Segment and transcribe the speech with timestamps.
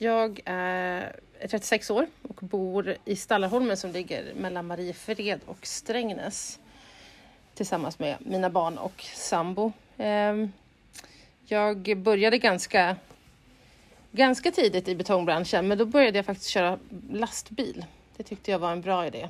[0.00, 6.58] Jag är 36 år och bor i Stallarholmen som ligger mellan Mariefred och Strängnäs
[7.54, 9.72] tillsammans med mina barn och sambo.
[9.96, 10.52] Ehm,
[11.46, 12.96] jag började ganska,
[14.12, 16.78] ganska tidigt i betongbranschen men då började jag faktiskt köra
[17.10, 17.84] lastbil.
[18.16, 19.28] Det tyckte jag var en bra idé.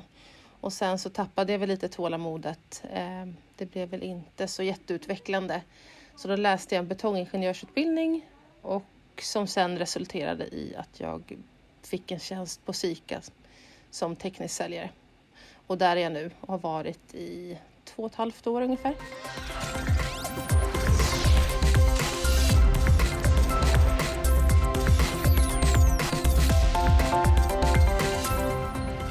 [0.61, 2.83] Och sen så tappade jag väl lite tålamodet.
[2.93, 5.61] Ehm, det blev väl inte så jätteutvecklande.
[6.15, 8.25] Så då läste jag en betongingenjörsutbildning
[8.61, 8.83] och
[9.23, 11.37] som sen resulterade i att jag
[11.81, 13.21] fick en tjänst på Sika
[13.91, 14.89] som teknisk säljare.
[15.67, 18.95] Och där är jag nu och har varit i två och ett halvt år ungefär.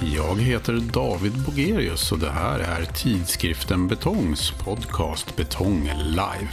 [0.01, 6.51] Jag heter David Bogerius och det här är tidskriften Betongs podcast Betong Live.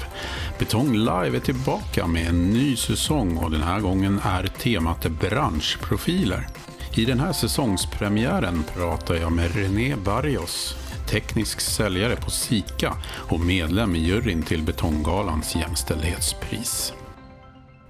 [0.59, 6.47] Betong Live är tillbaka med en ny säsong och den här gången är temat branschprofiler.
[6.95, 10.75] I den här säsongspremiären pratar jag med René Barrios,
[11.09, 16.93] teknisk säljare på Sika och medlem i juryn till Betonggalans jämställdhetspris.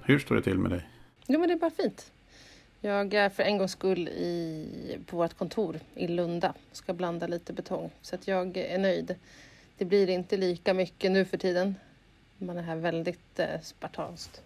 [0.02, 0.90] Hur står det till med dig?
[1.28, 2.12] Jo men det är bara fint.
[2.86, 6.54] Jag är för en gångs skull i, på vårt kontor i Lunda.
[6.72, 7.90] Ska blanda lite betong.
[8.02, 9.16] Så att jag är nöjd.
[9.78, 11.76] Det blir inte lika mycket nu för tiden.
[12.38, 14.42] Man är här väldigt eh, spartanskt.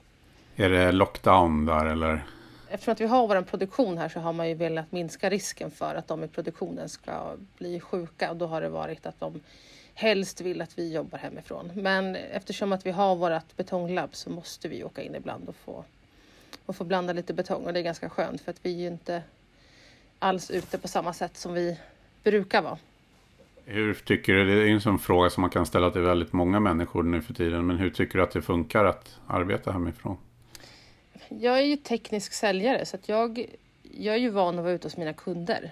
[0.55, 2.25] Är det lockdown där eller?
[2.69, 5.95] Eftersom att vi har vår produktion här så har man ju velat minska risken för
[5.95, 9.41] att de i produktionen ska bli sjuka och då har det varit att de
[9.93, 11.71] helst vill att vi jobbar hemifrån.
[11.75, 15.85] Men eftersom att vi har vårt betonglab så måste vi åka in ibland och få
[16.69, 18.87] och få blanda lite betong och det är ganska skönt för att vi är ju
[18.87, 19.23] inte
[20.19, 21.79] alls ute på samma sätt som vi
[22.23, 22.77] brukar vara.
[23.65, 26.59] Hur tycker du, det är en sån fråga som man kan ställa till väldigt många
[26.59, 30.17] människor nu för tiden, men hur tycker du att det funkar att arbeta hemifrån?
[31.29, 33.45] Jag är ju teknisk säljare så att jag,
[33.97, 35.71] jag är ju van att vara ute hos mina kunder.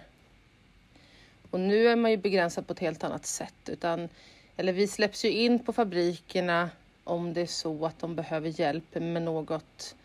[1.52, 4.09] Och nu är man ju begränsad på ett helt annat sätt, utan
[4.56, 6.70] eller vi släpps ju in på fabrikerna
[7.04, 9.95] om det är så att de behöver hjälp med något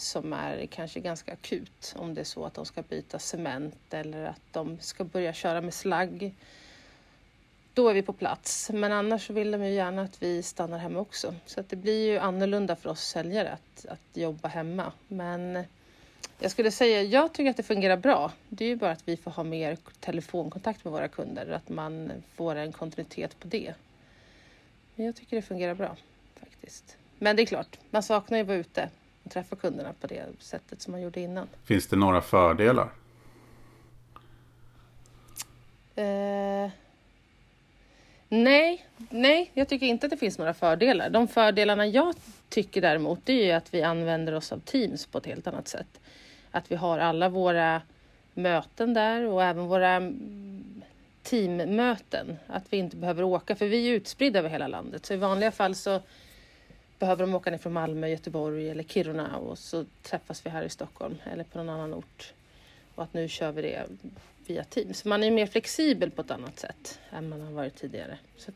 [0.00, 1.94] som är kanske ganska akut.
[1.96, 5.60] Om det är så att de ska byta cement eller att de ska börja köra
[5.60, 6.34] med slagg.
[7.74, 8.70] Då är vi på plats.
[8.74, 11.34] Men annars vill de ju gärna att vi stannar hemma också.
[11.46, 14.92] Så att det blir ju annorlunda för oss säljare att, att jobba hemma.
[15.08, 15.64] Men
[16.38, 18.32] jag skulle säga, jag tycker att det fungerar bra.
[18.48, 21.50] Det är ju bara att vi får ha mer telefonkontakt med våra kunder.
[21.50, 23.74] Att man får en kontinuitet på det.
[24.94, 25.96] Men jag tycker det fungerar bra
[26.40, 26.96] faktiskt.
[27.18, 28.88] Men det är klart, man saknar ju att vara ute
[29.30, 31.48] träffa kunderna på det sättet som man gjorde innan.
[31.64, 32.88] Finns det några fördelar?
[35.96, 36.70] Eh,
[38.28, 41.10] nej, nej, jag tycker inte att det finns några fördelar.
[41.10, 42.14] De fördelarna jag
[42.48, 46.00] tycker däremot är ju att vi använder oss av Teams på ett helt annat sätt.
[46.50, 47.82] Att vi har alla våra
[48.34, 50.12] möten där och även våra
[51.22, 52.36] teammöten.
[52.46, 55.06] Att vi inte behöver åka, för vi är utspridda över hela landet.
[55.06, 56.00] Så i vanliga fall så
[57.00, 60.68] behöver de åka ner från Malmö, Göteborg eller Kiruna och så träffas vi här i
[60.68, 62.32] Stockholm eller på någon annan ort.
[62.94, 63.86] Och att nu kör vi det
[64.46, 65.04] via Teams.
[65.04, 68.18] Man är mer flexibel på ett annat sätt än man har varit tidigare.
[68.36, 68.52] Så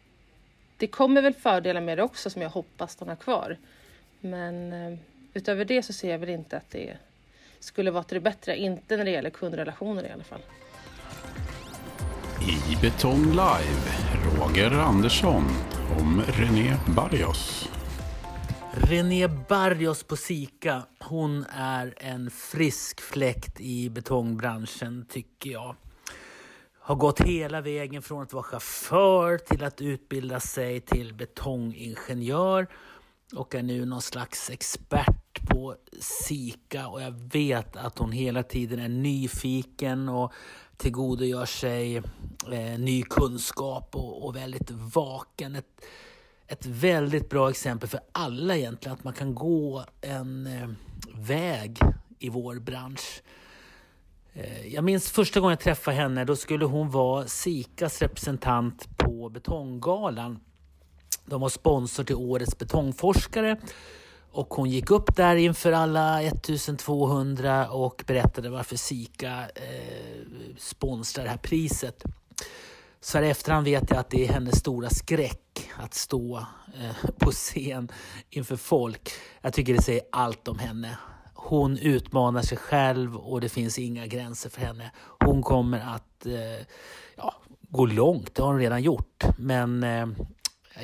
[0.76, 3.56] det kommer väl fördelar med det också som jag hoppas stannar kvar.
[4.20, 4.98] Men eh,
[5.34, 6.96] utöver det så ser jag väl inte att det
[7.60, 8.56] skulle vara till det bättre.
[8.56, 10.42] Inte när det gäller kundrelationer i alla fall.
[12.70, 13.82] I Betong Live,
[14.38, 15.44] Roger Andersson
[16.00, 17.68] om René Barrios.
[18.76, 25.76] René Barrios på Sika, hon är en frisk fläkt i betongbranschen tycker jag.
[26.80, 32.66] Har gått hela vägen från att vara chaufför till att utbilda sig till betongingenjör
[33.34, 38.78] och är nu någon slags expert på Sika och jag vet att hon hela tiden
[38.78, 40.32] är nyfiken och
[40.76, 41.96] tillgodogör sig
[42.52, 45.56] eh, ny kunskap och, och väldigt vaken.
[45.56, 45.84] Ett,
[46.48, 50.68] ett väldigt bra exempel för alla egentligen, att man kan gå en eh,
[51.14, 51.78] väg
[52.18, 53.22] i vår bransch.
[54.32, 59.28] Eh, jag minns första gången jag träffade henne, då skulle hon vara Sikas representant på
[59.28, 60.40] Betonggalan.
[61.24, 63.60] De var sponsor till Årets betongforskare
[64.30, 70.26] och hon gick upp där inför alla 1200 och berättade varför Sika eh,
[70.58, 72.04] sponsrar det här priset.
[73.04, 76.38] Så här i efterhand vet jag att det är hennes stora skräck att stå
[76.74, 77.88] eh, på scen
[78.30, 79.10] inför folk.
[79.40, 80.98] Jag tycker det säger allt om henne.
[81.34, 84.90] Hon utmanar sig själv och det finns inga gränser för henne.
[85.24, 86.66] Hon kommer att eh,
[87.16, 89.24] ja, gå långt, det har hon redan gjort.
[89.38, 90.06] Men eh,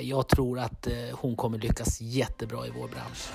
[0.01, 3.31] jag tror att eh, hon kommer lyckas jättebra i vår bransch.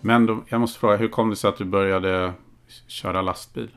[0.00, 2.32] Men då, jag måste fråga, hur kom det sig att du började
[2.86, 3.70] köra lastbil?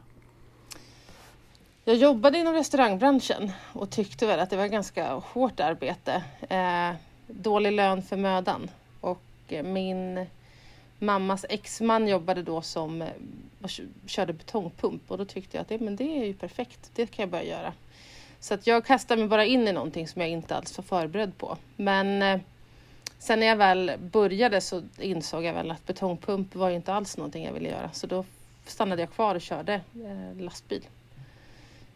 [1.86, 6.24] Jag jobbade inom restaurangbranschen och tyckte väl att det var ganska hårt arbete.
[6.50, 6.96] Eh,
[7.28, 8.70] dålig lön för mödan.
[9.02, 10.26] Och eh, min
[11.00, 13.08] mammas exman jobbade då som eh,
[13.62, 13.70] och
[14.06, 17.24] körde betongpump och då tyckte jag att det, men det är ju perfekt, det kan
[17.24, 17.74] jag börja göra.
[18.40, 21.38] Så att jag kastade mig bara in i någonting som jag inte alls var förberedd
[21.38, 21.58] på.
[21.76, 22.40] Men eh,
[23.24, 27.46] sen när jag väl började så insåg jag väl att betongpump var inte alls någonting
[27.46, 27.92] jag ville göra.
[27.92, 28.26] Så då
[28.66, 30.88] stannade jag kvar och körde eh, lastbil.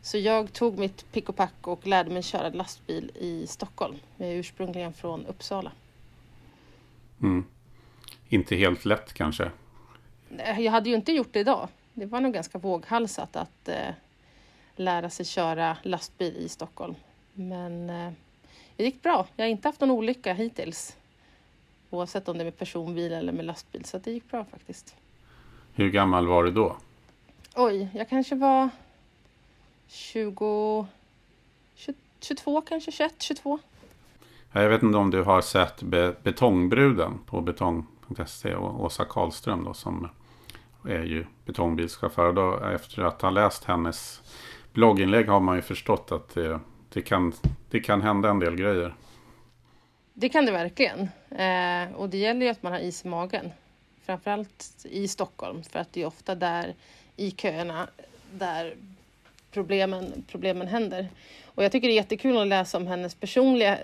[0.02, 3.96] Så jag tog mitt pick och pack och lärde mig köra lastbil i Stockholm.
[4.18, 5.72] Jag är ursprungligen från Uppsala.
[7.22, 7.46] Mm.
[8.30, 9.52] Inte helt lätt kanske?
[10.58, 11.68] Jag hade ju inte gjort det idag.
[11.94, 13.94] Det var nog ganska våghalsat att eh,
[14.76, 16.96] lära sig köra lastbil i Stockholm.
[17.34, 18.12] Men eh,
[18.76, 19.28] det gick bra.
[19.36, 20.97] Jag har inte haft någon olycka hittills.
[21.90, 23.86] Oavsett om det är med personbil eller med lastbil.
[23.86, 24.96] Så det gick bra faktiskt.
[25.74, 26.78] Hur gammal var du då?
[27.56, 28.70] Oj, jag kanske var
[29.88, 30.88] 20...
[32.20, 33.60] 22 kanske, 21, 22.
[34.52, 39.74] Jag vet inte om du har sett be Betongbruden på betong.se och Åsa Karlström då
[39.74, 40.10] som
[40.86, 42.34] är ju betongbilschaufför.
[42.34, 44.22] Då, efter att ha läst hennes
[44.74, 46.60] blogginlägg har man ju förstått att det,
[46.94, 47.34] det, kan,
[47.70, 48.96] det kan hända en del grejer.
[50.20, 51.00] Det kan det verkligen.
[51.30, 53.52] Eh, och det gäller ju att man har is i magen.
[54.06, 56.76] Framförallt i Stockholm för att det är ofta där
[57.16, 57.88] i köerna
[58.32, 58.76] där
[59.52, 61.10] problemen, problemen händer.
[61.46, 63.78] Och jag tycker det är jättekul att läsa om hennes personliga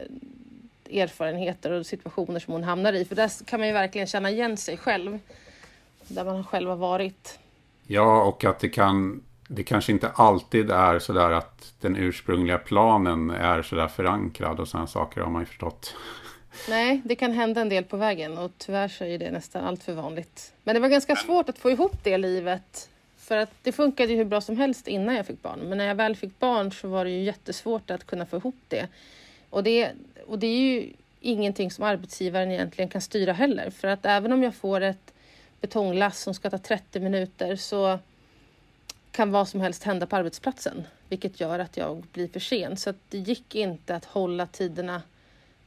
[0.92, 3.06] erfarenheter och situationer som hon hamnar i.
[3.06, 5.20] För där kan man ju verkligen känna igen sig själv.
[6.08, 7.40] Där man själv har varit.
[7.88, 13.30] Ja, och att det kan det kanske inte alltid är sådär att den ursprungliga planen
[13.30, 15.96] är sådär förankrad och sådana saker har man ju förstått.
[16.70, 19.84] Nej, det kan hända en del på vägen och tyvärr så är det nästan allt
[19.84, 20.54] för vanligt.
[20.64, 24.18] Men det var ganska svårt att få ihop det livet för att det funkade ju
[24.18, 25.60] hur bra som helst innan jag fick barn.
[25.60, 28.56] Men när jag väl fick barn så var det ju jättesvårt att kunna få ihop
[28.68, 28.88] det.
[29.50, 29.92] Och det,
[30.28, 33.70] och det är ju ingenting som arbetsgivaren egentligen kan styra heller.
[33.70, 35.14] För att även om jag får ett
[35.62, 38.00] betonglass som ska ta 30 minuter så
[39.12, 40.84] kan vad som helst hända på arbetsplatsen.
[41.10, 42.78] Vilket gör att jag blir för sen.
[42.78, 45.02] Så det gick inte att hålla tiderna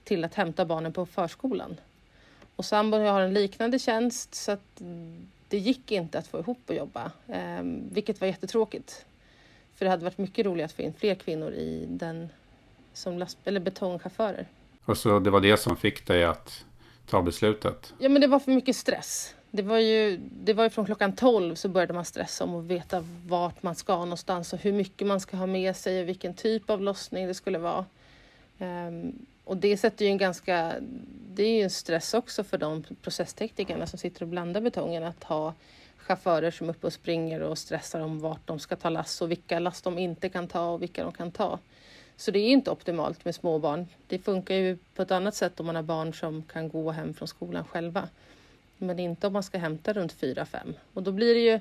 [0.06, 1.76] till att hämta barnen på förskolan.
[2.56, 4.82] Och sambon har en liknande tjänst så att
[5.48, 7.62] det gick inte att få ihop och jobba, eh,
[7.92, 9.04] vilket var jättetråkigt.
[9.74, 12.28] För det hade varit mycket roligare att få in fler kvinnor i den
[12.92, 14.46] som last, eller betongchaufförer.
[14.84, 16.64] Och så det var det som fick dig att
[17.06, 17.94] ta beslutet?
[17.98, 19.34] Ja, men det var för mycket stress.
[19.50, 22.64] Det var ju, det var ju från klockan 12 så började man stressa om att
[22.64, 26.34] veta vart man ska någonstans och hur mycket man ska ha med sig och vilken
[26.34, 27.84] typ av lossning det skulle vara.
[28.58, 30.74] Um, och det sätter ju en ganska,
[31.34, 35.24] det är ju en stress också för de processteknikerna som sitter och blandar betongen att
[35.24, 35.54] ha
[35.96, 39.30] chaufförer som är uppe och springer och stressar om vart de ska ta last och
[39.30, 41.58] vilka last de inte kan ta och vilka de kan ta.
[42.16, 43.86] Så det är inte optimalt med småbarn.
[44.06, 47.14] Det funkar ju på ett annat sätt om man har barn som kan gå hem
[47.14, 48.08] från skolan själva.
[48.76, 50.74] Men inte om man ska hämta runt 4-5.
[50.94, 51.60] Och då blir det ju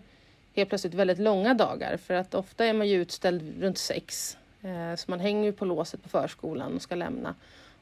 [0.55, 4.37] helt plötsligt väldigt långa dagar för att ofta är man ju utställd runt 6.
[4.61, 7.35] Eh, så man hänger ju på låset på förskolan och ska lämna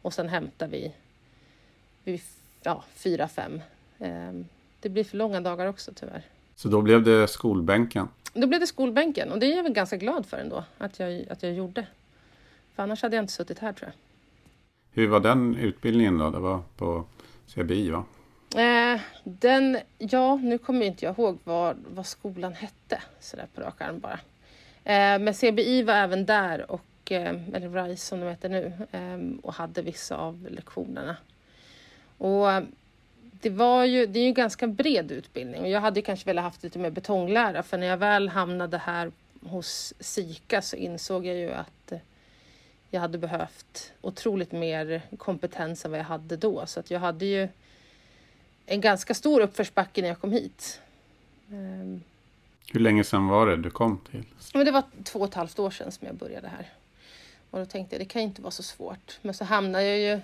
[0.03, 0.91] och sen hämtar vi
[2.03, 2.21] vid
[2.63, 3.61] ja, 4-5.
[3.99, 4.45] Eh,
[4.79, 6.23] det blir för långa dagar också tyvärr.
[6.55, 8.07] Så då blev det skolbänken?
[8.33, 11.25] Då blev det skolbänken och det är jag väl ganska glad för ändå att jag,
[11.29, 11.87] att jag gjorde.
[12.75, 13.95] För annars hade jag inte suttit här tror jag.
[15.01, 16.29] Hur var den utbildningen då?
[16.29, 17.05] Det var på
[17.53, 18.05] CBI va?
[18.55, 23.81] Eh, den, ja, nu kommer inte jag ihåg vad, vad skolan hette sådär på rak
[23.81, 24.19] arm bara.
[24.83, 26.81] Eh, men CBI var även där, och,
[27.11, 31.17] eh, eller RISE som de heter nu, eh, och hade vissa av lektionerna.
[32.17, 32.47] Och
[33.21, 36.43] det, var ju, det är ju en ganska bred utbildning och jag hade kanske velat
[36.43, 41.35] haft lite mer betonglära för när jag väl hamnade här hos SIKA så insåg jag
[41.35, 41.93] ju att
[42.93, 46.65] jag hade behövt otroligt mer kompetens än vad jag hade då.
[46.65, 47.47] Så att jag hade ju
[48.65, 50.81] en ganska stor uppförsbacke när jag kom hit.
[51.51, 52.03] Ehm.
[52.73, 54.23] Hur länge sedan var det du kom till?
[54.53, 56.69] Men det var två och ett halvt år sedan som jag började här.
[57.53, 59.19] Och då tänkte jag det kan ju inte vara så svårt.
[59.21, 60.21] Men så hamnar jag ju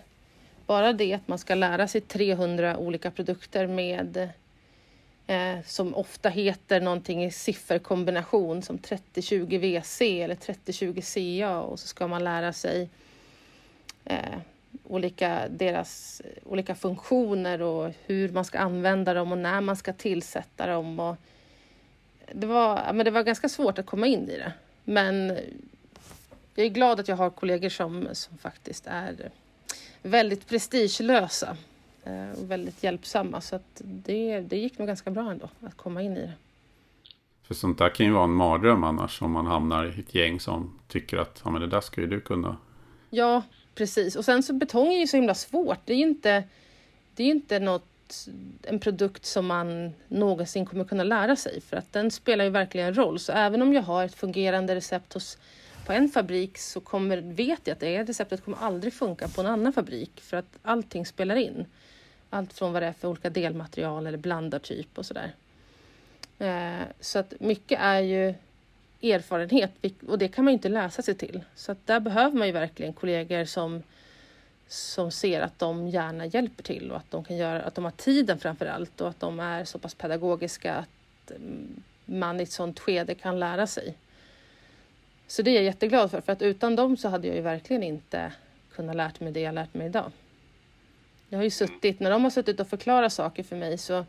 [0.65, 4.29] bara det att man ska lära sig 300 olika produkter med
[5.27, 11.87] eh, som ofta heter någonting i sifferkombination som 3020 VC eller 3020 CA och så
[11.87, 12.89] ska man lära sig
[14.05, 14.37] eh,
[14.87, 20.67] olika, deras olika funktioner och hur man ska använda dem och när man ska tillsätta
[20.67, 20.99] dem.
[20.99, 21.15] Och
[22.33, 24.53] det, var, men det var ganska svårt att komma in i det.
[24.83, 25.37] Men
[26.59, 29.31] jag är glad att jag har kollegor som, som faktiskt är
[30.01, 31.57] väldigt prestigelösa.
[32.03, 36.01] eh, och väldigt hjälpsamma så att det, det gick nog ganska bra ändå att komma
[36.01, 36.33] in i det.
[37.43, 40.39] För sånt där kan ju vara en mardröm annars om man hamnar i ett gäng
[40.39, 42.57] som tycker att ja, men det där ska ju du kunna.
[43.09, 43.43] Ja,
[43.75, 44.15] precis.
[44.15, 45.79] Och sen så betong är ju så himla svårt.
[45.85, 46.43] Det är ju inte,
[47.15, 48.27] det är inte något,
[48.63, 52.93] en produkt som man någonsin kommer kunna lära sig för att den spelar ju verkligen
[52.93, 53.19] roll.
[53.19, 55.37] Så även om jag har ett fungerande recept hos,
[55.89, 59.47] på en fabrik så kommer, vet jag att det receptet kommer aldrig funka på en
[59.47, 61.65] annan fabrik för att allting spelar in.
[62.29, 65.31] Allt från vad det är för olika delmaterial eller blandartyp och sådär.
[66.39, 68.33] Eh, så att mycket är ju
[69.01, 69.71] erfarenhet
[70.07, 71.43] och det kan man ju inte läsa sig till.
[71.55, 73.83] Så att där behöver man ju verkligen kollegor som,
[74.67, 77.91] som ser att de gärna hjälper till och att de kan göra, att de har
[77.91, 82.51] tiden framför allt och att de är så pass pedagogiska att mm, man i ett
[82.51, 83.95] sådant skede kan lära sig.
[85.29, 87.83] Så det är jag jätteglad för, för att utan dem så hade jag ju verkligen
[87.83, 88.31] inte
[88.71, 90.11] kunnat lärt mig det jag lärt mig idag.
[91.29, 94.05] Jag har ju suttit, när de har suttit och förklarat saker för mig så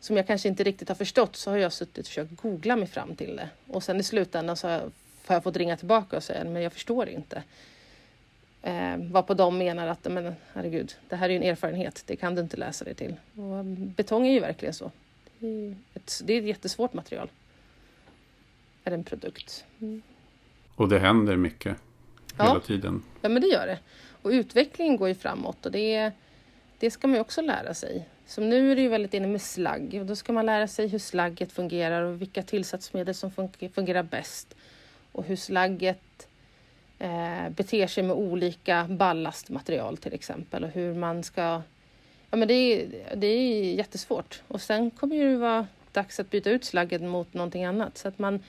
[0.00, 2.86] som jag kanske inte riktigt har förstått så har jag suttit och försökt googla mig
[2.86, 3.48] fram till det.
[3.66, 4.80] Och sen i slutändan så har jag,
[5.26, 7.42] har jag fått ringa tillbaka och säga men jag förstår inte.
[8.62, 12.34] Eh, varpå de menar att men herregud, det här är ju en erfarenhet, det kan
[12.34, 13.14] du inte läsa dig till.
[13.36, 14.90] Och betong är ju verkligen så.
[15.38, 17.30] Det är ett, det är ett jättesvårt material.
[18.84, 19.64] Är en produkt.
[19.80, 20.02] Mm.
[20.80, 21.76] Och det händer mycket
[22.36, 22.44] ja.
[22.44, 23.02] hela tiden.
[23.22, 23.78] Ja, men det gör det.
[24.22, 26.10] Och utvecklingen går ju framåt och det,
[26.78, 28.08] det ska man ju också lära sig.
[28.26, 30.88] Som nu är det ju väldigt inne med slagg och då ska man lära sig
[30.88, 33.30] hur slagget fungerar och vilka tillsatsmedel som
[33.74, 34.56] fungerar bäst
[35.12, 36.28] och hur slagget
[36.98, 41.62] eh, beter sig med olika ballastmaterial till exempel och hur man ska...
[42.30, 46.50] Ja, men det, är, det är jättesvårt och sen kommer det vara dags att byta
[46.50, 47.98] ut slagget mot någonting annat.
[47.98, 48.40] Så att man,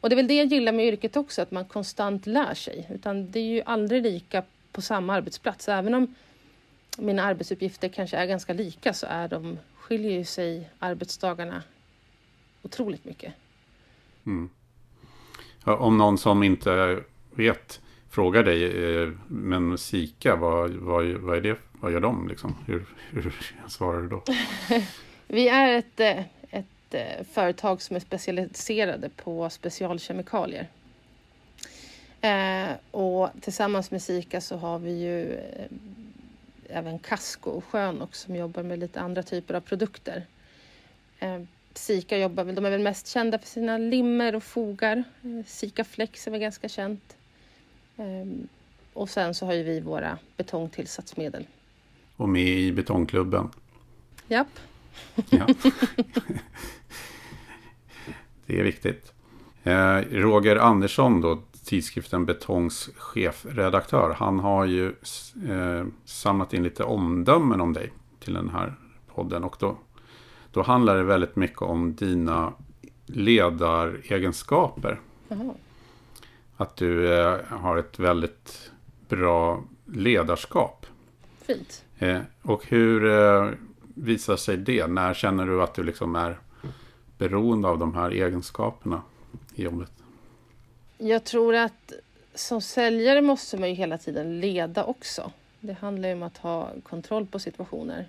[0.00, 2.86] och det är väl det jag gillar med yrket också, att man konstant lär sig.
[2.90, 5.68] Utan det är ju aldrig lika på samma arbetsplats.
[5.68, 6.14] Även om
[6.98, 11.62] mina arbetsuppgifter kanske är ganska lika så är de, skiljer sig arbetsdagarna
[12.62, 13.34] otroligt mycket.
[14.26, 14.50] Mm.
[15.64, 17.02] Om någon som inte
[17.34, 22.28] vet frågar dig, eh, men Sika, vad, vad, vad, är det, vad gör de?
[22.28, 22.54] Liksom?
[22.66, 23.34] Hur, hur
[23.66, 24.22] svarar du då?
[25.26, 26.24] Vi är ett, ett eh,
[27.32, 30.68] företag som är specialiserade på specialkemikalier.
[32.20, 35.40] Eh, och tillsammans med Sika så har vi ju
[36.68, 40.26] även Casco och Schönox som jobbar med lite andra typer av produkter.
[41.18, 41.42] Eh,
[41.74, 45.04] Sika jobbar väl, de är väl mest kända för sina limmer och fogar.
[45.22, 47.16] Eh, Sika Flex är väl ganska känt.
[47.96, 48.48] Eh,
[48.92, 51.46] och sen så har ju vi våra betongtillsatsmedel.
[52.16, 53.50] Och med i betongklubben.
[54.28, 54.60] Japp.
[55.30, 55.46] Ja.
[58.48, 59.12] Det är viktigt.
[59.62, 64.14] Eh, Roger Andersson då, tidskriften Betongs chefredaktör.
[64.18, 64.86] Han har ju
[65.48, 68.74] eh, samlat in lite omdömen om dig till den här
[69.14, 69.44] podden.
[69.44, 69.78] Och då,
[70.52, 72.52] då handlar det väldigt mycket om dina
[73.06, 75.00] ledaregenskaper.
[75.30, 75.54] Aha.
[76.56, 78.70] Att du eh, har ett väldigt
[79.08, 80.86] bra ledarskap.
[81.46, 81.84] Fint.
[82.42, 83.04] Och hur
[84.02, 84.86] visar sig det?
[84.86, 86.38] När känner du att du liksom är
[87.18, 89.02] beroende av de här egenskaperna
[89.54, 89.92] i jobbet?
[90.98, 91.92] Jag tror att
[92.34, 95.32] som säljare måste man ju hela tiden leda också.
[95.60, 98.08] Det handlar ju om att ha kontroll på situationer.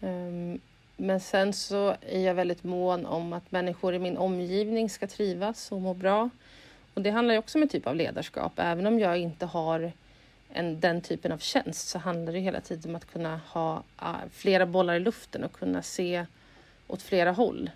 [0.00, 0.60] Ehm,
[0.96, 5.72] men sen så är jag väldigt mån om att människor i min omgivning ska trivas
[5.72, 6.30] och må bra.
[6.94, 8.52] Och det handlar ju också om en typ av ledarskap.
[8.56, 9.92] Även om jag inte har
[10.52, 14.16] en, den typen av tjänst så handlar det hela tiden om att kunna ha uh,
[14.32, 16.26] flera bollar i luften och kunna se
[16.86, 17.70] åt flera håll.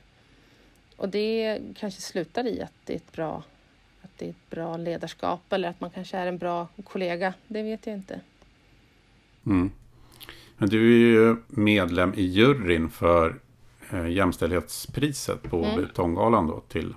[0.96, 3.42] Och det kanske slutar i att det är ett bra
[4.02, 7.34] att det är ett bra ledarskap eller att man kanske är en bra kollega.
[7.48, 8.20] Det vet jag inte.
[9.46, 9.70] Mm.
[10.56, 13.40] Men du är ju medlem i juryn för
[13.90, 15.76] eh, jämställdhetspriset på mm.
[15.76, 16.94] Betonggalan då till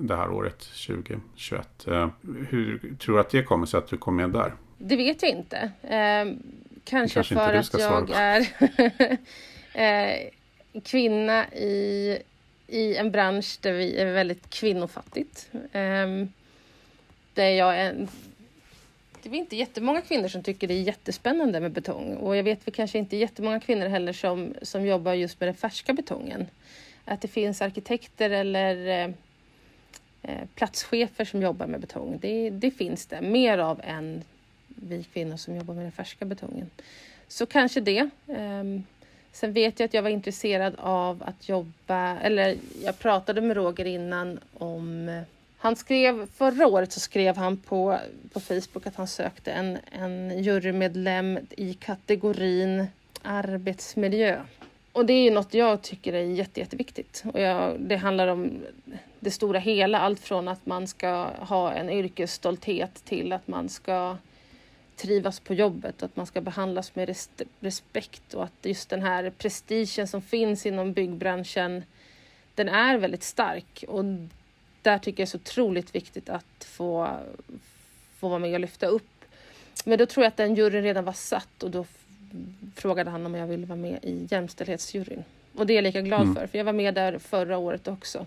[0.00, 1.86] det här året 2021.
[1.86, 2.08] Eh,
[2.48, 4.52] hur tror du att det kommer sig att du kom med där?
[4.78, 5.56] Det vet jag inte.
[5.82, 6.36] Eh,
[6.84, 8.46] kanske, kanske för att jag är
[10.12, 10.30] eh,
[10.84, 12.18] kvinna i,
[12.66, 15.50] i en bransch där vi är väldigt kvinnofattigt.
[15.52, 16.32] Um,
[17.34, 18.08] där jag är...
[19.22, 22.66] Det är inte jättemånga kvinnor som tycker det är jättespännande med betong och jag vet
[22.66, 26.46] väl kanske inte jättemånga kvinnor heller som, som jobbar just med den färska betongen.
[27.04, 29.10] Att det finns arkitekter eller eh, eh,
[30.22, 33.20] Eh, platschefer som jobbar med betong, det, det finns det.
[33.20, 34.22] Mer av än
[34.66, 36.70] vi kvinnor som jobbar med den färska betongen.
[37.28, 38.10] Så kanske det.
[38.28, 38.82] Ehm,
[39.32, 43.84] sen vet jag att jag var intresserad av att jobba, eller jag pratade med Roger
[43.84, 45.22] innan om eh,
[45.58, 47.98] han skrev, förra året så skrev han på,
[48.32, 52.86] på Facebook att han sökte en, en jurymedlem i kategorin
[53.22, 54.40] Arbetsmiljö.
[54.98, 57.22] Och det är ju något jag tycker är jätte, jätteviktigt.
[57.32, 58.64] Och jag, det handlar om
[59.20, 64.16] det stora hela, allt från att man ska ha en yrkesstolthet till att man ska
[64.96, 67.16] trivas på jobbet, och att man ska behandlas med
[67.60, 71.84] respekt och att just den här prestigen som finns inom byggbranschen,
[72.54, 74.04] den är väldigt stark och
[74.82, 77.16] där tycker jag det är så otroligt viktigt att få,
[78.18, 79.24] få vara med och lyfta upp.
[79.84, 81.84] Men då tror jag att den juryn redan var satt och då
[82.74, 85.24] frågade han om jag ville vara med i jämställdhetsjuryn.
[85.54, 86.34] Och det är jag lika glad mm.
[86.34, 88.26] för, för jag var med där förra året också.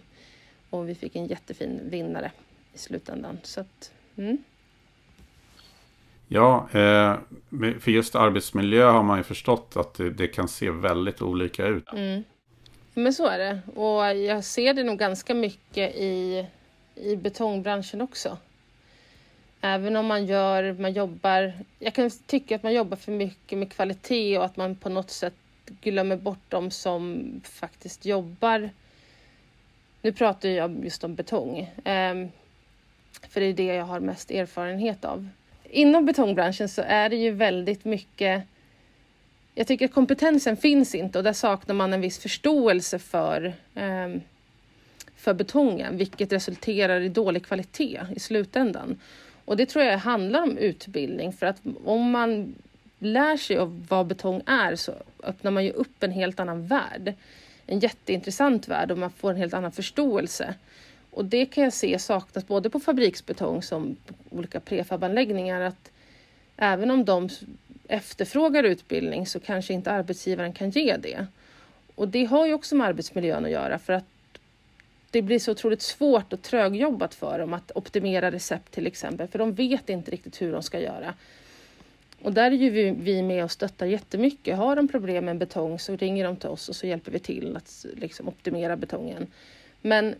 [0.69, 2.31] Och vi fick en jättefin vinnare
[2.73, 3.37] i slutändan.
[3.43, 4.37] Så att, mm.
[6.27, 7.15] Ja, eh,
[7.79, 11.93] för just arbetsmiljö har man ju förstått att det, kan se väldigt olika ut.
[11.93, 12.23] Mm.
[12.93, 13.59] Men så är det.
[13.75, 16.45] Och jag ser det nog ganska mycket i,
[16.95, 18.37] i betongbranschen också.
[19.61, 23.71] Även om man gör, man jobbar, jag kan tycka att man jobbar för mycket med
[23.71, 25.33] kvalitet och att man på något sätt
[25.81, 28.69] glömmer bort de som faktiskt jobbar.
[30.01, 32.29] Nu pratar jag just om betong, ehm,
[33.29, 35.29] för det är det jag har mest erfarenhet av.
[35.63, 38.43] Inom betongbranschen så är det ju väldigt mycket
[39.55, 44.21] jag tycker att kompetensen finns inte och där saknar man en viss förståelse för, ehm,
[45.15, 48.99] för betongen, vilket resulterar i dålig kvalitet i slutändan.
[49.45, 52.55] Och det tror jag handlar om utbildning för att om man
[52.99, 54.93] lär sig av vad betong är så
[55.23, 57.13] öppnar man ju upp en helt annan värld.
[57.65, 60.53] En jätteintressant värld och man får en helt annan förståelse.
[61.11, 63.95] Och det kan jag se saknas både på fabriksbetong som
[64.29, 65.91] olika prefabanläggningar att
[66.57, 67.29] även om de
[67.87, 71.27] efterfrågar utbildning så kanske inte arbetsgivaren kan ge det.
[71.95, 74.05] Och det har ju också med arbetsmiljön att göra för att
[75.11, 79.39] det blir så otroligt svårt och trögjobbat för dem att optimera recept till exempel, för
[79.39, 81.13] de vet inte riktigt hur de ska göra.
[82.21, 84.57] Och där är ju vi, vi med och stöttar jättemycket.
[84.57, 87.57] Har de problem med betong så ringer de till oss och så hjälper vi till
[87.57, 89.27] att liksom, optimera betongen.
[89.81, 90.15] Men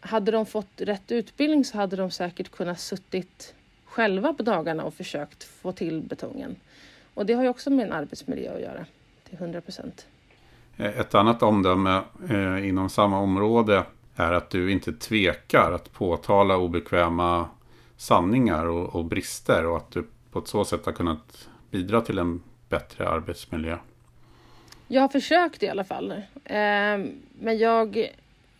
[0.00, 4.94] hade de fått rätt utbildning så hade de säkert kunnat suttit själva på dagarna och
[4.94, 6.56] försökt få till betongen.
[7.14, 8.86] Och det har ju också med en arbetsmiljö att göra
[9.28, 10.06] till 100 procent.
[10.76, 13.84] Eh, ett annat omdöme eh, inom samma område
[14.18, 17.48] är att du inte tvekar att påtala obekväma
[17.96, 22.18] sanningar och, och brister och att du på ett så sätt har kunnat bidra till
[22.18, 23.78] en bättre arbetsmiljö.
[24.88, 26.12] Jag har försökt i alla fall.
[26.44, 26.98] Eh,
[27.40, 28.12] men jag,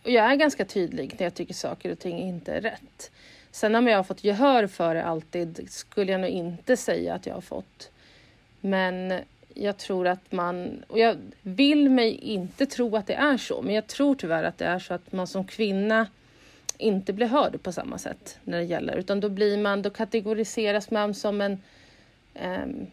[0.03, 3.11] jag är ganska tydlig när jag tycker saker och ting inte är rätt.
[3.51, 7.25] Sen om jag har fått gehör för det alltid skulle jag nog inte säga att
[7.25, 7.91] jag har fått.
[8.61, 9.21] Men
[9.53, 13.75] jag tror att man, och jag vill mig inte tro att det är så, men
[13.75, 16.07] jag tror tyvärr att det är så att man som kvinna
[16.77, 20.91] inte blir hörd på samma sätt när det gäller, utan då blir man, då kategoriseras
[20.91, 21.61] man som en,
[22.33, 22.87] ehm, um,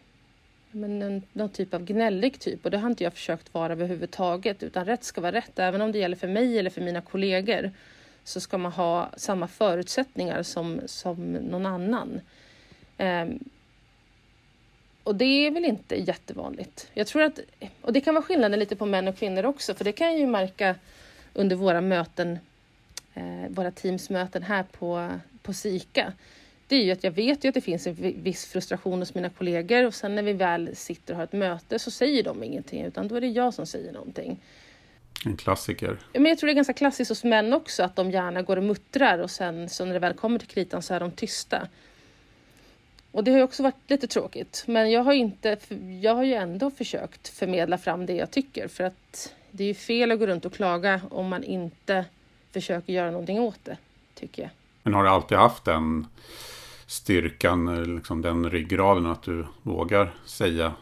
[0.71, 4.63] men en, någon typ av gnällig typ och det har inte jag försökt vara överhuvudtaget
[4.63, 5.59] utan rätt ska vara rätt.
[5.59, 7.71] Även om det gäller för mig eller för mina kollegor
[8.23, 12.21] så ska man ha samma förutsättningar som, som någon annan.
[12.97, 13.39] Um,
[15.07, 16.89] och det är väl inte jättevanligt.
[16.93, 17.39] Jag tror att,
[17.81, 20.19] och det kan vara skillnaden lite på män och kvinnor också, för det kan jag
[20.19, 20.75] ju märka
[21.33, 22.39] under våra möten,
[23.13, 25.09] eh, våra teamsmöten här på,
[25.41, 26.13] på SIKA.
[26.67, 27.93] Det är ju att jag vet ju att det finns en
[28.23, 31.79] viss frustration hos mina kollegor och sen när vi väl sitter och har ett möte
[31.79, 34.39] så säger de ingenting, utan då är det jag som säger någonting.
[35.25, 35.99] En klassiker.
[36.13, 38.63] Men jag tror det är ganska klassiskt hos män också, att de gärna går och
[38.63, 41.67] muttrar och sen så när det väl kommer till kritan så är de tysta.
[43.11, 44.63] Och det har ju också varit lite tråkigt.
[44.67, 45.57] Men jag har, inte,
[46.01, 48.67] jag har ju ändå försökt förmedla fram det jag tycker.
[48.67, 52.05] För att det är ju fel att gå runt och klaga om man inte
[52.51, 53.77] försöker göra någonting åt det,
[54.15, 54.51] tycker jag.
[54.83, 56.07] Men har du alltid haft den
[56.87, 60.73] styrkan, liksom den ryggraden att du vågar säga,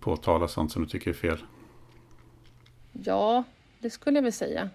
[0.00, 1.38] påtala sånt som du tycker är fel?
[2.92, 3.44] Ja,
[3.78, 4.70] det skulle jag väl säga.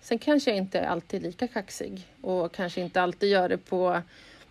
[0.00, 4.02] Sen kanske jag inte är alltid lika kaxig och kanske inte alltid gör det på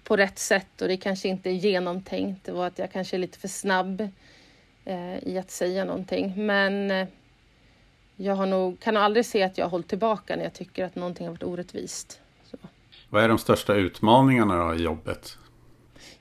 [0.04, 3.40] på rätt sätt och det kanske inte är genomtänkt och att jag kanske är lite
[3.40, 4.10] för snabb
[4.86, 6.34] eh, i att säga någonting.
[6.46, 7.08] Men eh,
[8.16, 10.86] jag har nog, kan nog aldrig se att jag har hållit tillbaka när jag tycker
[10.86, 12.22] att någonting har varit orättvist.
[12.44, 12.58] Så.
[13.10, 15.38] Vad är de största utmaningarna då i jobbet?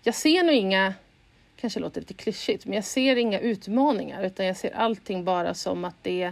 [0.02, 0.94] Jag ser nog inga,
[1.56, 5.84] kanske låter lite klyschigt, men jag ser inga utmaningar utan jag ser allting bara som
[5.84, 6.22] att det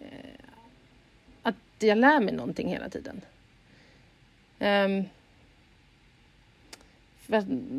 [0.00, 0.06] eh,
[1.42, 3.20] att jag lär mig någonting hela tiden.
[4.58, 5.04] Um,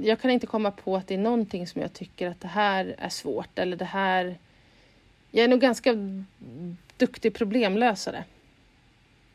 [0.03, 2.95] jag kan inte komma på att det är någonting som jag tycker att det här
[2.97, 4.37] är svårt eller det här...
[5.31, 5.95] Jag är nog ganska
[6.97, 8.23] duktig problemlösare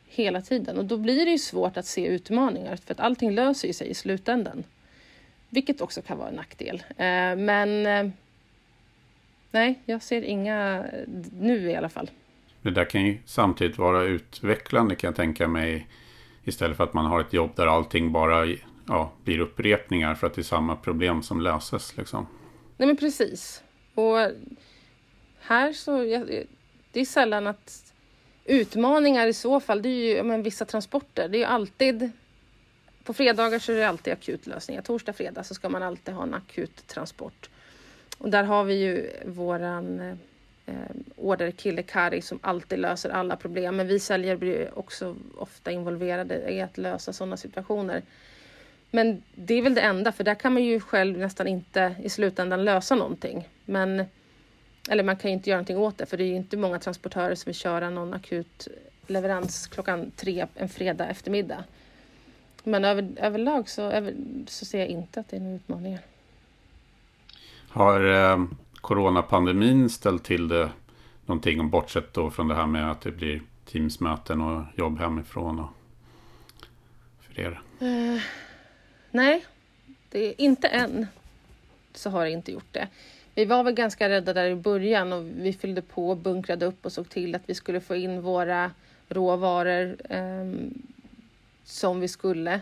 [0.07, 3.73] hela tiden och då blir det ju svårt att se utmaningar för att allting löser
[3.73, 4.63] sig i slutändan.
[5.49, 6.83] Vilket också kan vara en nackdel.
[6.89, 8.11] Eh, men eh,
[9.51, 10.85] nej, jag ser inga
[11.39, 12.11] nu i alla fall.
[12.61, 15.87] Det där kan ju samtidigt vara utvecklande kan jag tänka mig.
[16.43, 18.55] Istället för att man har ett jobb där allting bara
[18.91, 21.97] ja, blir upprepningar för att det är samma problem som löses.
[21.97, 22.27] Liksom.
[22.77, 23.63] Nej men precis.
[23.95, 24.17] Och
[25.39, 25.97] här så,
[26.91, 27.93] det är sällan att
[28.45, 31.27] utmaningar i så fall, det är ju men, vissa transporter.
[31.29, 32.11] Det är ju alltid,
[33.03, 34.81] på fredagar så är det alltid akutlösningar.
[34.81, 37.49] Torsdag, fredag så ska man alltid ha en akut transport.
[38.17, 39.99] Och där har vi ju våran
[40.65, 40.75] eh,
[41.15, 43.75] orderkille Kari som alltid löser alla problem.
[43.75, 48.01] Men vi säljare blir också ofta involverade i att lösa sådana situationer.
[48.91, 52.09] Men det är väl det enda, för där kan man ju själv nästan inte i
[52.09, 53.47] slutändan lösa någonting.
[53.65, 54.05] Men,
[54.89, 56.79] eller man kan ju inte göra någonting åt det, för det är ju inte många
[56.79, 58.67] transportörer som vill köra någon akut
[59.07, 61.63] leverans klockan tre en fredag eftermiddag.
[62.63, 64.13] Men över, överlag så, över,
[64.47, 65.99] så ser jag inte att det är några utmaningar.
[67.69, 70.69] Har eh, coronapandemin ställt till det
[71.25, 75.69] någonting, bortsett då från det här med att det blir Teamsmöten och jobb hemifrån och
[77.21, 77.61] för er?
[77.81, 78.21] Uh,
[79.11, 79.45] nej,
[80.09, 81.07] det är inte än.
[81.93, 82.87] Så har det inte gjort det.
[83.35, 86.91] Vi var väl ganska rädda där i början och vi fyllde på, bunkrade upp och
[86.91, 88.71] såg till att vi skulle få in våra
[89.09, 90.51] råvaror eh,
[91.63, 92.61] som vi skulle.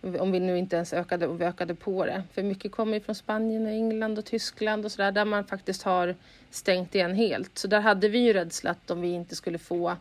[0.00, 2.22] Om vi nu inte ens ökade och vi ökade på det.
[2.32, 5.82] För mycket kommer ju från Spanien, och England och Tyskland och sådär där man faktiskt
[5.82, 6.14] har
[6.50, 7.58] stängt igen helt.
[7.58, 9.96] Så där hade vi ju rädsla att om vi inte skulle få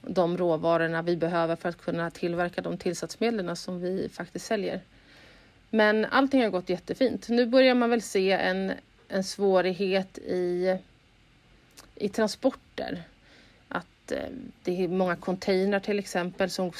[0.00, 4.80] de råvarorna vi behöver för att kunna tillverka de tillsatsmedlen som vi faktiskt säljer.
[5.70, 7.28] Men allting har gått jättefint.
[7.28, 8.72] Nu börjar man väl se en,
[9.08, 10.78] en svårighet i,
[11.94, 13.04] i transporter.
[14.12, 14.28] Eh,
[14.62, 16.72] det är många containrar till exempel som,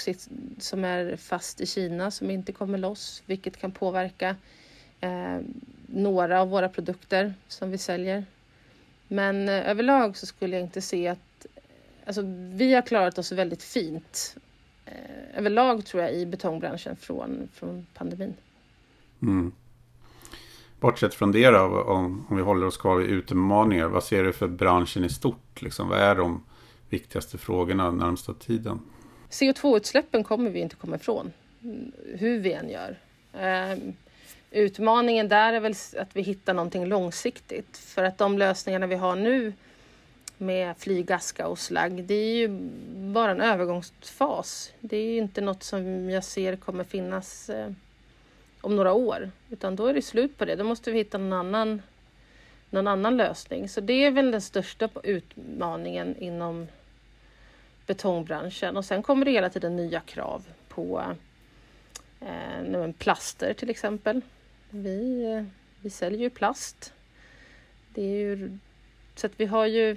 [0.59, 4.37] som är fast i Kina som inte kommer loss, vilket kan påverka
[5.01, 5.39] eh,
[5.87, 8.25] några av våra produkter som vi säljer.
[9.09, 11.47] Men eh, överlag så skulle jag inte se att...
[12.05, 12.23] Alltså,
[12.53, 14.37] vi har klarat oss väldigt fint
[14.87, 18.35] eh, överlag tror jag i betongbranschen från, från pandemin.
[19.23, 19.53] Mm.
[20.81, 24.33] Bortsett från det då, om, om vi håller oss kvar vid utmaningar, vad ser du
[24.33, 25.63] för branschen i stort?
[25.63, 26.43] Liksom, vad är de
[26.89, 28.81] viktigaste frågorna närmsta tiden?
[29.31, 32.99] CO2-utsläppen kommer vi inte komma ifrån, mm, hur vi än gör.
[33.73, 33.93] Um,
[34.51, 37.77] utmaningen där är väl att vi hittar någonting långsiktigt.
[37.77, 39.53] För att de lösningarna vi har nu
[40.39, 42.49] med flygaska och slagg, det är ju
[43.13, 44.73] bara en övergångsfas.
[44.81, 47.73] Det är ju inte något som jag ser kommer finnas eh,
[48.61, 50.57] om några år, utan då är det slut på det.
[50.57, 51.83] Då måste vi hitta någon annan,
[52.71, 53.69] någon annan lösning.
[53.69, 56.67] Så det är väl den största utmaningen inom
[57.87, 61.03] betongbranschen och sen kommer det hela tiden nya krav på
[62.21, 64.21] eh, plaster till exempel.
[64.71, 65.45] Vi, eh,
[65.81, 66.93] vi säljer ju plast.
[67.89, 68.59] Det är ju,
[69.15, 69.97] så att vi har ju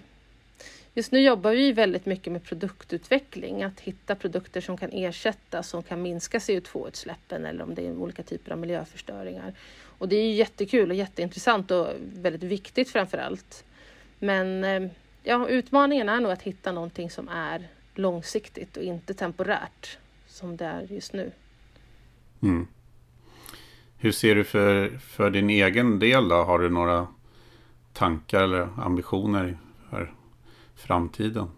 [1.00, 5.84] Just nu jobbar vi väldigt mycket med produktutveckling, att hitta produkter som kan ersätta, som
[5.84, 9.54] kan minska CO2-utsläppen eller om det är olika typer av miljöförstöringar.
[9.84, 13.66] Och det är jättekul och jätteintressant och väldigt viktigt framför allt.
[14.20, 14.92] Men eh,
[15.24, 20.66] ja, utmaningen är nog att hitta någonting som är långsiktigt och inte temporärt som det
[20.66, 21.32] är just nu.
[22.42, 22.68] Mm.
[23.98, 26.36] Hur ser du för, för din egen del då?
[26.36, 27.08] Har du några
[27.94, 29.58] tankar eller ambitioner
[29.90, 30.14] för
[30.80, 31.50] framtiden?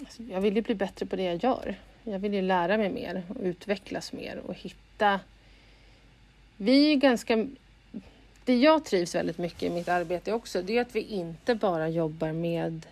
[0.00, 1.74] Alltså, jag vill ju bli bättre på det jag gör.
[2.04, 5.20] Jag vill ju lära mig mer och utvecklas mer och hitta...
[6.56, 7.46] Vi är ganska...
[8.44, 11.88] Det jag trivs väldigt mycket i mitt arbete också, det är att vi inte bara
[11.88, 12.86] jobbar med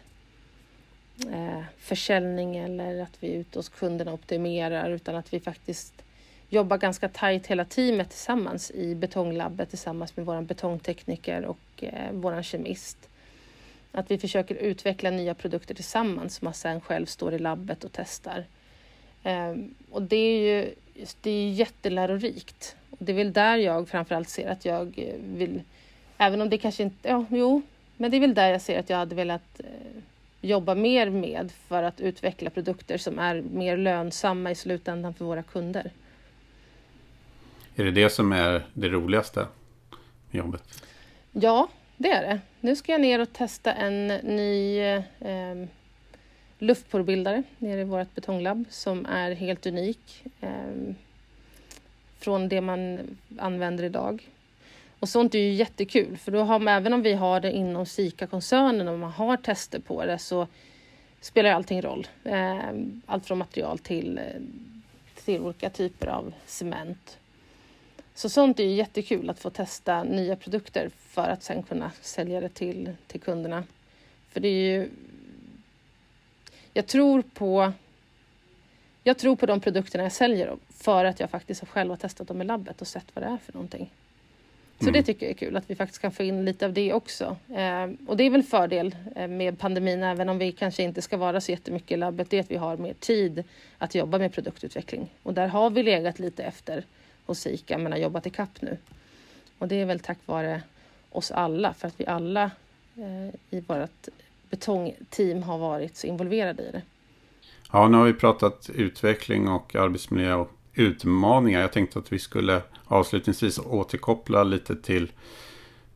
[1.33, 6.03] eh, försäljning eller att vi är ute hos kunderna och optimerar utan att vi faktiskt
[6.49, 12.43] jobbar ganska tajt hela teamet tillsammans i betonglabbet tillsammans med vår betongtekniker och eh, vår
[12.43, 13.09] kemist.
[13.92, 17.90] Att vi försöker utveckla nya produkter tillsammans som man sen själv står i labbet och
[17.92, 18.44] testar.
[19.22, 19.55] Eh,
[19.90, 20.74] och det är ju
[21.20, 22.77] det är jättelärorikt.
[22.90, 25.62] Och det är väl där jag framförallt ser att jag vill,
[26.18, 27.62] även om det kanske inte, ja, jo,
[27.96, 30.03] men det är väl där jag ser att jag hade velat eh,
[30.40, 35.42] jobba mer med för att utveckla produkter som är mer lönsamma i slutändan för våra
[35.42, 35.90] kunder.
[37.77, 39.46] Är det det som är det roligaste
[40.31, 40.83] med jobbet?
[41.33, 42.40] Ja, det är det.
[42.61, 45.66] Nu ska jag ner och testa en ny eh,
[46.58, 50.94] luftporrbildare nere i vårt betonglabb som är helt unik eh,
[52.18, 52.98] från det man
[53.38, 54.28] använder idag.
[55.00, 57.87] Och sånt är ju jättekul för då har man, även om vi har det inom
[57.87, 60.46] Sika-koncernen och man har tester på det så
[61.20, 62.06] spelar allting roll.
[62.24, 62.70] Eh,
[63.06, 64.40] allt från material till, eh,
[65.24, 67.18] till olika typer av cement.
[68.18, 72.40] Så sånt är ju jättekul att få testa nya produkter för att sen kunna sälja
[72.40, 73.64] det till, till kunderna.
[74.28, 74.88] För det är ju...
[76.72, 77.72] Jag tror på...
[79.04, 82.42] Jag tror på de produkterna jag säljer för att jag faktiskt själv har testat dem
[82.42, 83.90] i labbet och sett vad det är för någonting.
[84.78, 84.92] Så mm.
[84.92, 87.37] det tycker jag är kul att vi faktiskt kan få in lite av det också.
[87.54, 91.16] Eh, och det är väl fördel eh, med pandemin, även om vi kanske inte ska
[91.16, 93.44] vara så jättemycket i labbet, det är att vi har mer tid
[93.78, 95.09] att jobba med produktutveckling.
[95.22, 96.85] Och där har vi legat lite efter
[97.29, 98.77] hos Sika, men har jobbat i kapp nu.
[99.59, 100.62] Och det är väl tack vare
[101.11, 102.51] oss alla, för att vi alla
[102.97, 104.09] eh, i vårt
[104.51, 106.83] betongteam har varit så involverade i det.
[107.73, 111.61] Ja, nu har vi pratat utveckling och arbetsmiljö och utmaningar.
[111.61, 115.12] Jag tänkte att vi skulle avslutningsvis återkoppla lite till,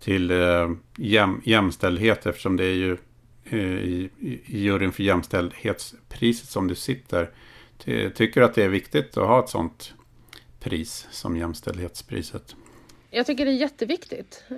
[0.00, 2.96] till eh, jäm, jämställdhet eftersom det är ju
[3.44, 4.10] eh, i,
[4.46, 7.30] i juryn för jämställdhetspriset som du sitter.
[8.14, 9.94] Tycker du att det är viktigt att ha ett sånt
[10.62, 12.56] pris som jämställdhetspriset?
[13.10, 14.44] Jag tycker det är jätteviktigt.
[14.50, 14.56] Eh,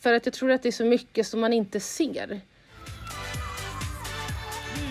[0.00, 2.40] för att jag tror att det är så mycket som man inte ser.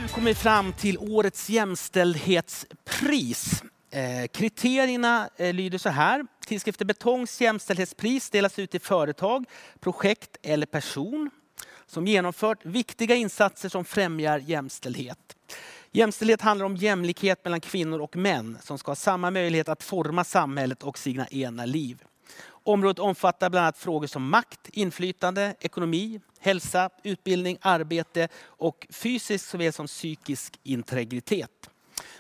[0.02, 3.64] Nu kommer vi fram till årets jämställdhetspris.
[3.92, 6.26] Eh, kriterierna eh, lyder så här.
[6.46, 9.46] Tidskriften Betongs jämställdhetspris delas ut till företag,
[9.80, 11.30] projekt eller person
[11.86, 15.36] som genomfört viktiga insatser som främjar jämställdhet.
[15.96, 20.24] Jämställdhet handlar om jämlikhet mellan kvinnor och män som ska ha samma möjlighet att forma
[20.24, 22.04] samhället och sina egna liv.
[22.48, 29.74] Området omfattar bland annat frågor som makt, inflytande, ekonomi, hälsa, utbildning, arbete och fysisk såväl
[29.74, 31.70] som psykisk integritet.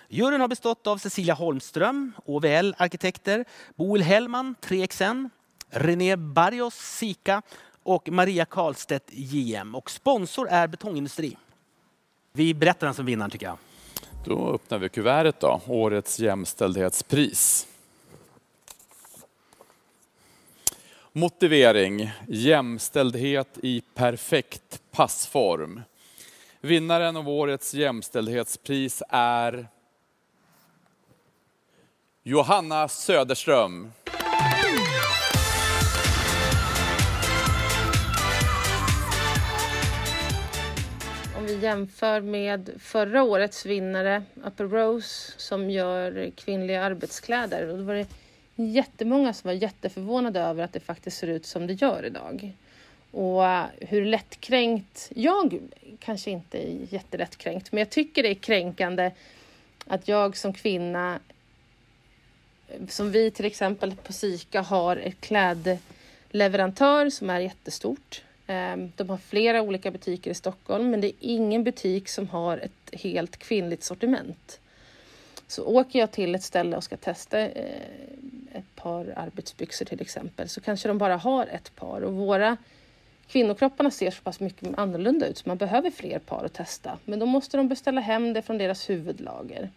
[0.07, 5.29] Juryn har bestått av Cecilia Holmström, OVL Arkitekter, Boel Hellman, 3XN,
[5.69, 7.41] René Barrios, Sika
[7.83, 9.75] och Maria Karlstedt, JM.
[9.75, 11.37] Och sponsor är Betongindustri.
[12.37, 13.57] Vi berättar den som vinnaren tycker jag.
[14.25, 17.67] Då öppnar vi kuvertet då, årets jämställdhetspris.
[21.11, 25.81] Motivering, jämställdhet i perfekt passform.
[26.61, 29.67] Vinnaren av årets jämställdhetspris är
[32.23, 33.91] Johanna Söderström.
[41.45, 47.67] Om vi jämför med förra årets vinnare Upper Rose som gör kvinnliga arbetskläder.
[47.67, 48.07] Då var det
[48.55, 52.53] jättemånga som var jätteförvånade över att det faktiskt ser ut som det gör idag.
[53.11, 55.59] Och eh, hur lättkränkt, jag
[55.99, 59.11] kanske inte är jättelättkränkt, men jag tycker det är kränkande
[59.87, 61.19] att jag som kvinna
[62.89, 68.24] som vi till exempel på Sika har ett klädleverantör som är jättestort.
[68.47, 72.57] Ehm, de har flera olika butiker i Stockholm men det är ingen butik som har
[72.57, 74.59] ett helt kvinnligt sortiment.
[75.47, 77.81] Så åker jag till ett ställe och ska testa eh,
[78.53, 82.57] ett par arbetsbyxor till exempel så kanske de bara har ett par och våra
[83.27, 86.97] kvinnokropparna ser så pass mycket annorlunda ut så man behöver fler par att testa.
[87.05, 89.69] Men då måste de beställa hem det från deras huvudlager.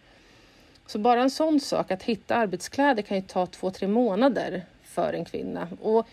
[0.87, 5.13] Så bara en sån sak, att hitta arbetskläder kan ju ta två, tre månader för
[5.13, 5.67] en kvinna.
[5.81, 6.07] Och,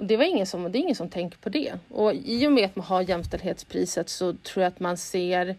[0.00, 1.72] och det, var ingen som, det är ingen som tänker på det.
[1.88, 5.56] Och i och med att man har jämställdhetspriset så tror jag att man ser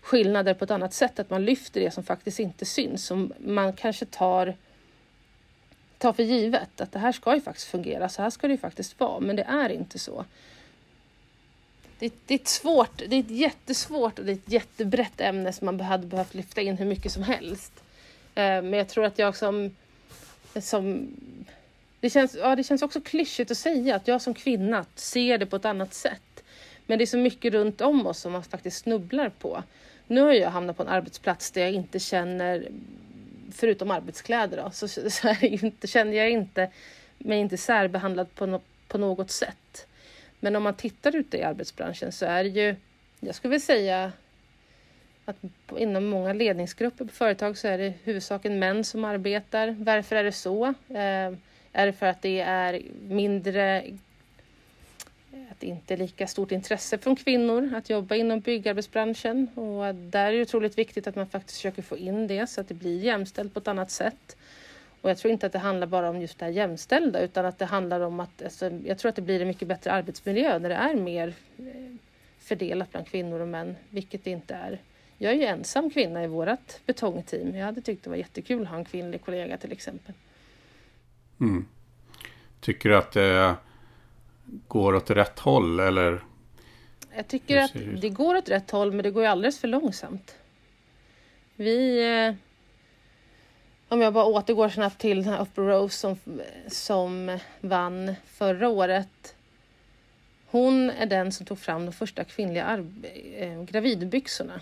[0.00, 3.06] skillnader på ett annat sätt, att man lyfter det som faktiskt inte syns.
[3.06, 4.54] Som man kanske tar,
[5.98, 8.58] tar för givet, att det här ska ju faktiskt fungera, så här ska det ju
[8.58, 10.24] faktiskt vara, men det är inte så.
[11.98, 15.52] Det, det, är ett svårt, det är ett jättesvårt och det är ett jättebrett ämne
[15.52, 17.72] som man hade behövt lyfta in hur mycket som helst.
[18.34, 19.76] Eh, men jag tror att jag som...
[20.60, 21.08] som
[22.00, 25.46] det, känns, ja, det känns också klyschigt att säga att jag som kvinna ser det
[25.46, 26.44] på ett annat sätt.
[26.86, 29.62] Men det är så mycket runt om oss som man faktiskt snubblar på.
[30.06, 32.68] Nu har jag hamnat på en arbetsplats där jag inte känner,
[33.52, 36.70] förutom arbetskläder då, så, så inte, känner jag inte
[37.18, 39.86] mig inte särbehandlad på, no, på något sätt.
[40.40, 42.76] Men om man tittar ute i arbetsbranschen så är det ju,
[43.20, 44.12] jag skulle vilja säga
[45.24, 45.36] att
[45.78, 49.76] inom många ledningsgrupper på företag så är det huvudsakligen män som arbetar.
[49.78, 50.66] Varför är det så?
[50.88, 51.32] Eh,
[51.72, 53.84] är det för att det är mindre
[55.50, 60.26] att det inte är lika stort intresse från kvinnor att jobba inom byggarbetsbranschen och där
[60.26, 63.00] är det otroligt viktigt att man faktiskt försöker få in det så att det blir
[63.00, 64.36] jämställt på ett annat sätt.
[65.00, 67.58] Och jag tror inte att det handlar bara om just det här jämställda utan att
[67.58, 70.68] det handlar om att alltså, jag tror att det blir en mycket bättre arbetsmiljö när
[70.68, 71.64] det är mer eh,
[72.38, 74.80] fördelat bland kvinnor och män, vilket det inte är
[75.18, 77.54] jag är ju ensam kvinna i vårt betongteam.
[77.54, 80.14] Jag hade tyckt det var jättekul att ha en kvinnlig kollega till exempel.
[81.40, 81.66] Mm.
[82.60, 83.56] Tycker du att det
[84.68, 86.24] går åt rätt håll eller?
[87.16, 90.36] Jag tycker att det går åt rätt håll men det går ju alldeles för långsamt.
[91.56, 92.04] Vi...
[92.16, 92.34] Eh,
[93.90, 99.34] om jag bara återgår snabbt till den här Upper Rose som, som vann förra året.
[100.46, 102.84] Hon är den som tog fram de första kvinnliga
[103.36, 104.60] äh, gravidbyxorna.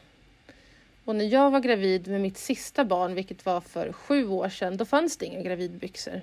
[1.05, 4.77] Och när jag var gravid med mitt sista barn, vilket var för sju år sedan,
[4.77, 6.21] då fanns det inga gravidbyxor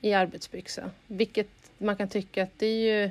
[0.00, 0.90] i arbetsbyxa.
[1.06, 3.10] Vilket man kan tycka att det är ju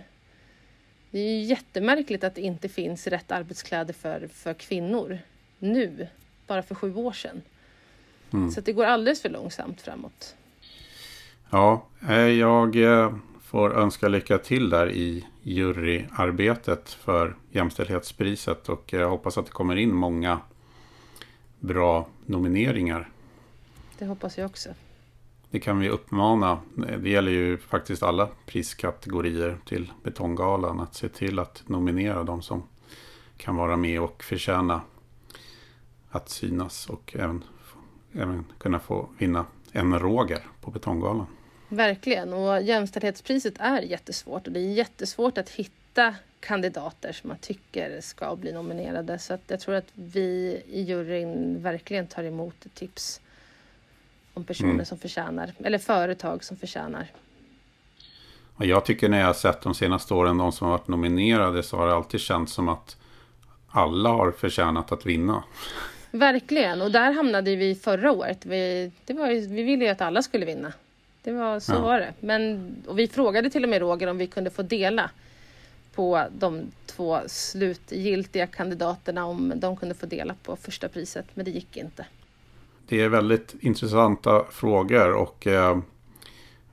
[1.12, 5.19] det är ju jättemärkligt att det inte finns rätt arbetskläder för, för kvinnor
[5.60, 6.08] nu,
[6.47, 7.41] bara för sju år sedan.
[8.34, 8.52] Mm.
[8.52, 10.36] Så det går alldeles för långsamt framåt.
[11.50, 19.10] Ja, eh, jag eh, får önska lycka till där i juryarbetet för jämställdhetspriset och jag
[19.10, 20.39] hoppas att det kommer in många
[21.60, 23.10] bra nomineringar.
[23.97, 24.69] Det hoppas jag också.
[25.51, 26.60] Det kan vi uppmana.
[26.75, 30.79] Det gäller ju faktiskt alla priskategorier till Betonggalan.
[30.79, 32.63] Att se till att nominera de som
[33.38, 34.81] kan vara med och förtjäna
[36.10, 37.43] att synas och även,
[38.13, 41.25] även kunna få vinna en Roger på Betonggalan.
[41.69, 48.01] Verkligen, och jämställdhetspriset är jättesvårt och det är jättesvårt att hitta kandidater som man tycker
[48.01, 49.19] ska bli nominerade.
[49.19, 53.21] Så att jag tror att vi i juryn verkligen tar emot tips
[54.38, 54.86] om personer mm.
[54.86, 57.08] som förtjänar, eller företag som förtjänar.
[58.56, 61.63] Och jag tycker när jag har sett de senaste åren, de som har varit nominerade,
[61.63, 62.97] så har det alltid känts som att
[63.67, 65.43] alla har förtjänat att vinna.
[66.12, 68.45] Verkligen, och där hamnade vi förra året.
[68.45, 70.73] Vi, det var, vi ville ju att alla skulle vinna.
[71.23, 71.80] Det var, så ja.
[71.80, 72.13] var det.
[72.19, 75.10] Men, och vi frågade till och med Roger om vi kunde få dela
[75.95, 81.52] på de två slutgiltiga kandidaterna om de kunde få dela på första priset, men det
[81.52, 82.06] gick inte.
[82.89, 85.78] Det är väldigt intressanta frågor och eh,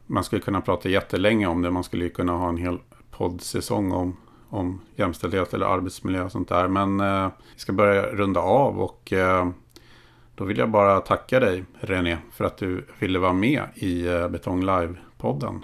[0.07, 1.70] man skulle kunna prata jättelänge om det.
[1.70, 2.79] Man skulle kunna ha en hel
[3.11, 4.16] poddsäsong om,
[4.48, 6.68] om jämställdhet eller arbetsmiljö och sånt där.
[6.68, 9.48] Men eh, vi ska börja runda av och eh,
[10.35, 14.64] då vill jag bara tacka dig René för att du ville vara med i Betong
[14.64, 15.62] Live-podden.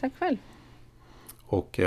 [0.00, 0.36] Tack själv.
[1.46, 1.80] Och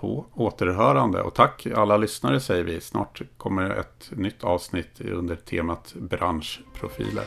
[0.00, 1.22] på återhörande.
[1.22, 2.80] Och tack alla lyssnare säger vi.
[2.80, 7.24] Snart kommer ett nytt avsnitt under temat branschprofiler.